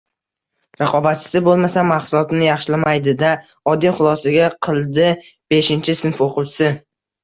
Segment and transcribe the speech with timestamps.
[0.79, 3.37] “Raqobatchisi bo‘lmasa maxsulotini yaxshilamaydi-da!”–
[3.77, 6.77] oddiy xulosaga qildi beshinchi sinf o‘quvchisi.